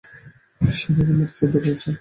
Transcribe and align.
সে 0.61 0.87
ব্যাঙের 0.95 1.15
মত 1.19 1.31
শব্দ 1.37 1.53
করছে। 1.63 1.87